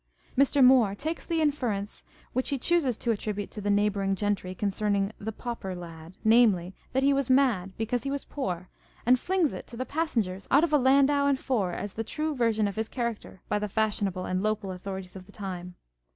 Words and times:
Mr. 0.35 0.65
Moore 0.65 0.95
takes 0.95 1.27
the 1.27 1.41
inference 1.43 2.03
which 2.33 2.49
he 2.49 2.57
chooses 2.57 2.97
to 2.97 3.11
attribute 3.11 3.51
to 3.51 3.61
the 3.61 3.69
neighbouring 3.69 4.15
gentry 4.15 4.55
concerning" 4.55 5.11
the 5.19 5.31
pauper 5.31 5.75
lad," 5.75 6.17
namely, 6.23 6.73
that" 6.91 7.03
he 7.03 7.13
was 7.13 7.29
mad" 7.29 7.71
because 7.77 8.01
he 8.01 8.09
was 8.09 8.25
poor, 8.25 8.67
and 9.05 9.19
flings 9.19 9.53
it 9.53 9.67
to 9.67 9.77
the 9.77 9.85
passengers 9.85 10.47
out 10.49 10.63
of 10.63 10.73
a 10.73 10.77
landau 10.79 11.27
and 11.27 11.37
four 11.39 11.71
as 11.71 11.93
the 11.93 12.03
true 12.03 12.33
version 12.33 12.67
of 12.67 12.77
his 12.77 12.89
character 12.89 13.43
by 13.47 13.59
the 13.59 13.69
fashionable 13.69 14.25
and 14.25 14.41
local 14.41 14.71
authorities 14.71 15.15
of 15.15 15.27
the 15.27 15.31
time. 15.31 15.75